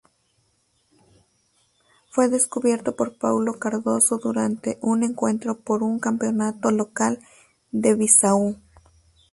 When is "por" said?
2.95-3.15, 5.59-5.83